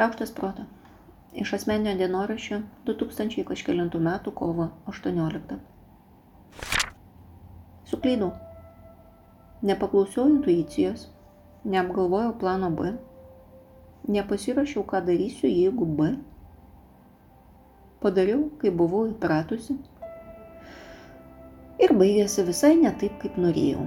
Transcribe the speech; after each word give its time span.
Šaukštas 0.00 0.30
proto. 0.32 0.62
Iš 1.36 1.50
asmeninio 1.58 1.92
dienoraščio 1.98 2.62
2000 2.86 3.42
kažkėlintų 3.50 3.98
metų 4.06 4.32
kovo 4.38 4.70
18. 4.88 5.58
Suklydau. 7.90 8.30
Nepaklausiau 9.72 10.24
intuicijos, 10.32 11.04
neapgalvojau 11.76 12.32
plano 12.40 12.72
B, 12.80 12.94
nepasirašiau, 14.16 14.88
ką 14.88 15.04
darysiu, 15.12 15.52
jeigu 15.52 15.92
B. 16.00 16.10
Padariau, 18.00 18.48
kaip 18.64 18.80
buvau 18.80 19.04
įpratusi. 19.12 19.76
Ir 21.76 21.98
baigėsi 22.00 22.48
visai 22.48 22.78
ne 22.80 22.98
taip, 23.02 23.20
kaip 23.20 23.36
norėjau. 23.36 23.84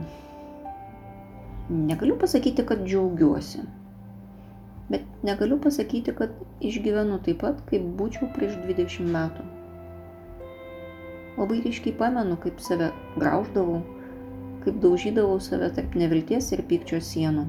Negaliu 1.73 2.21
pasakyti, 2.21 2.69
kad 2.69 2.85
džiaugiuosi, 2.85 3.65
bet 4.93 5.25
negaliu 5.25 5.57
pasakyti, 5.57 6.13
kad 6.13 6.33
išgyvenu 6.61 7.17
taip 7.25 7.39
pat, 7.41 7.61
kaip 7.71 7.85
būčiau 7.97 8.29
prieš 8.35 8.59
20 8.61 9.09
metų. 9.09 9.45
Labai 11.33 11.63
ryškiai 11.65 11.95
pamenu, 11.97 12.37
kaip 12.43 12.59
save 12.61 12.91
grauždavau, 13.17 13.79
kaip 14.61 14.77
daužydavau 14.83 15.39
save 15.41 15.71
tarp 15.73 15.95
nevilties 15.97 16.51
ir 16.53 16.61
pykčio 16.69 16.99
sienų. 17.01 17.47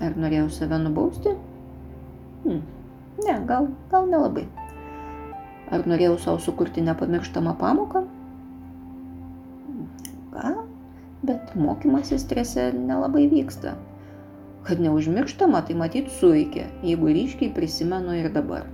Ar 0.00 0.16
norėjau 0.16 0.48
save 0.56 0.80
nubausti? 0.80 1.34
Hmm. 2.46 2.64
Ne, 3.20 3.36
gal, 3.44 3.68
gal 3.92 4.08
nelabai. 4.08 4.46
Ar 5.68 5.84
norėjau 5.84 6.16
savo 6.24 6.40
sukurti 6.40 6.80
nepamirštamą 6.88 7.52
pamoką? 7.60 8.06
Gal, 10.32 10.58
bet 11.20 11.52
mokymasis 11.52 12.24
strese 12.24 12.70
nelabai 12.80 13.28
vyksta. 13.28 13.76
Kad 14.70 14.80
neužmirštama, 14.80 15.64
tai 15.66 15.74
matyt 15.74 16.12
suveikia, 16.14 16.68
jeigu 16.86 17.08
ryškiai 17.10 17.50
prisimenu 17.54 18.12
ir 18.14 18.28
dabar. 18.30 18.68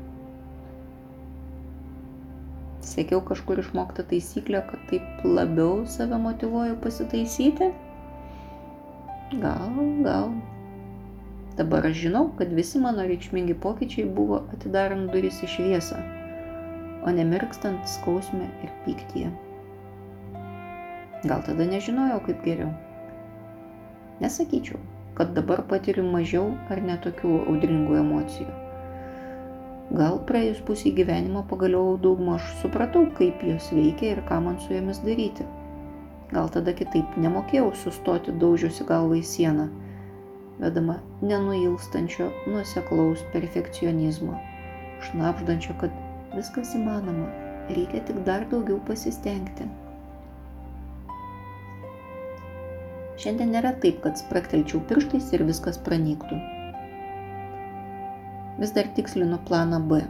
Siekiau 2.85 3.23
kažkur 3.25 3.63
išmoktą 3.63 4.05
taisyklę, 4.11 4.61
kad 4.69 4.83
taip 4.91 5.23
labiau 5.25 5.87
save 5.89 6.19
motivuoju 6.21 6.77
pasitaisyti? 6.83 7.71
Gal, 9.41 9.79
gal. 10.05 10.35
Dabar 11.57 11.89
aš 11.89 11.97
žinau, 12.03 12.27
kad 12.37 12.53
visi 12.59 12.83
mano 12.83 13.07
reikšmingi 13.09 13.57
pokyčiai 13.65 14.05
buvo 14.19 14.43
atidarant 14.53 15.09
duris 15.15 15.41
į 15.41 15.49
šviesą, 15.55 16.03
o 17.09 17.15
nemirkstant 17.21 17.89
skausmę 17.95 18.51
ir 18.67 18.75
pyktyje. 18.85 19.33
Gal 21.25 21.49
tada 21.49 21.71
nežinojau, 21.73 22.21
kaip 22.29 22.45
geriau. 22.45 22.69
Nesakyčiau, 24.21 24.77
kad 25.17 25.35
dabar 25.41 25.65
patiriu 25.73 26.07
mažiau 26.13 26.53
ar 26.71 26.85
netokių 26.93 27.35
audringų 27.47 28.01
emocijų 28.05 28.63
gal 29.95 30.19
praėjus 30.29 30.59
pusei 30.67 30.91
gyvenimo 30.95 31.45
pagaliau 31.51 31.95
daugmaž 32.03 32.43
supratau, 32.63 33.07
kaip 33.19 33.43
jos 33.47 33.71
veikia 33.71 34.17
ir 34.17 34.23
ką 34.27 34.41
man 34.43 34.59
su 34.61 34.75
jomis 34.75 34.99
daryti. 35.05 35.47
Gal 36.33 36.51
tada 36.51 36.75
kitaip 36.75 37.15
nemokėjau 37.23 37.71
sustoti 37.85 38.35
daužiusi 38.43 38.87
galvą 38.89 39.21
į 39.21 39.23
sieną, 39.31 39.69
vedama 40.59 40.99
nenuilstančio, 41.23 42.33
nuseklaus 42.51 43.23
perfekcionizmo, 43.33 44.35
šnapždančio, 45.07 45.79
kad 45.79 45.95
viskas 46.35 46.75
įmanoma, 46.75 47.31
reikia 47.71 48.03
tik 48.09 48.25
dar 48.27 48.49
daugiau 48.51 48.81
pasistengti. 48.91 49.71
Šiandien 53.17 53.55
nėra 53.57 53.73
taip, 53.81 54.03
kad 54.05 54.21
spraktelčiau 54.21 54.83
pirštais 54.91 55.33
ir 55.33 55.47
viskas 55.49 55.81
pranyktų 55.81 56.43
vis 58.59 58.73
dar 58.73 58.87
tikslinu 58.97 59.39
planą 59.49 59.81
B, 59.89 60.01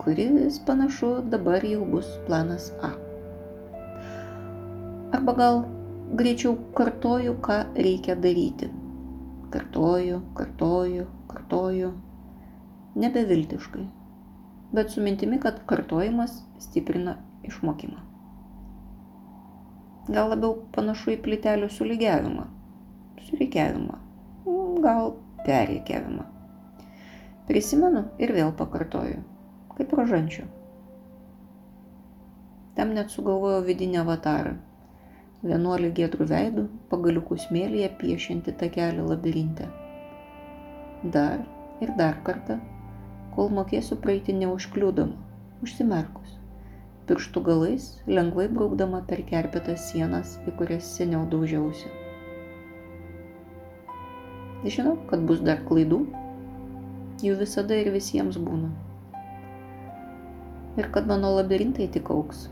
kuris 0.00 0.58
panašu 0.68 1.10
dabar 1.32 1.64
jau 1.64 1.84
bus 1.84 2.08
planas 2.26 2.70
A. 2.82 2.90
Arba 5.16 5.34
gal 5.40 5.62
greičiau 6.20 6.56
kartoju, 6.78 7.36
ką 7.46 7.58
reikia 7.76 8.16
daryti. 8.16 8.70
Kartoju, 9.52 10.20
kartoju, 10.34 11.06
kartoju. 11.28 11.92
Nebeviltiškai, 12.96 13.86
bet 14.72 14.90
su 14.90 15.04
mintimi, 15.04 15.40
kad 15.40 15.60
kartojimas 15.66 16.40
stiprina 16.58 17.18
išmokimą. 17.44 18.15
Gal 20.06 20.28
labiau 20.30 20.52
panašu 20.74 21.16
į 21.16 21.20
plytelių 21.24 21.66
sulygiavimą, 21.74 22.44
sureikiavimą, 23.26 23.96
gal 24.84 25.08
perreikiavimą. 25.46 26.26
Prisimenu 27.48 28.04
ir 28.22 28.32
vėl 28.36 28.52
pakartoju, 28.60 29.24
kaip 29.74 29.96
rožančių. 29.98 30.46
Tam 32.78 32.94
net 32.94 33.10
sugalvojo 33.10 33.64
vidinį 33.66 34.00
avatarą. 34.04 34.54
Vienuolį 35.46 35.90
gėdrų 35.98 36.30
veidų, 36.30 36.68
pagaliukų 36.92 37.40
smėlyje 37.48 37.90
piešinti 37.98 38.54
takelį 38.62 39.10
labirinte. 39.10 39.66
Dar 41.18 41.42
ir 41.82 41.94
dar 41.98 42.22
kartą, 42.26 42.60
kol 43.34 43.50
mokėsiu 43.58 43.98
praeiti 44.06 44.38
neužkliūdama, 44.38 45.18
užsimerkus, 45.66 46.35
pirštų 47.06 47.42
galais 47.46 47.84
lengvai 48.10 48.48
braukdama 48.50 49.02
per 49.06 49.22
kerpėtas 49.28 49.90
sienas, 49.90 50.34
į 50.48 50.54
kurias 50.58 50.88
seniau 50.96 51.22
daužiausi. 51.30 51.92
Žinau, 54.66 54.96
kad 55.10 55.22
bus 55.28 55.44
dar 55.46 55.62
klaidų, 55.68 56.00
jų 57.22 57.38
visada 57.38 57.78
ir 57.78 57.92
visiems 57.94 58.40
būna. 58.42 58.72
Ir 60.76 60.90
kad 60.92 61.06
mano 61.08 61.30
labirintai 61.38 61.86
tik 61.94 62.10
auks. 62.12 62.48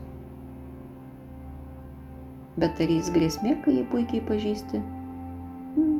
Bet 2.55 2.79
ar 2.79 2.95
jis 2.95 3.11
grėsmė, 3.11 3.57
kai 3.65 3.75
jį 3.81 3.85
puikiai 3.91 4.23
pažįsti? 4.31 4.79
Hmm, 5.75 5.97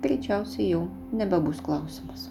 greičiausiai 0.00 0.70
jau 0.72 0.86
nebebus 1.12 1.60
klausimas. 1.66 2.30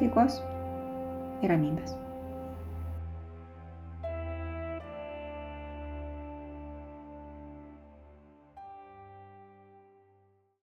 Taikos 0.00 0.40
ir 1.42 1.52
ramybės. 1.52 1.96